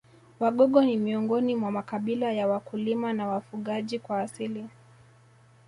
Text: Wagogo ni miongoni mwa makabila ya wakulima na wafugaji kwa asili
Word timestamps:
Wagogo 0.39 0.83
ni 0.83 0.97
miongoni 0.97 1.55
mwa 1.55 1.71
makabila 1.71 2.31
ya 2.31 2.47
wakulima 2.47 3.13
na 3.13 3.27
wafugaji 3.27 3.99
kwa 3.99 4.19
asili 4.21 4.67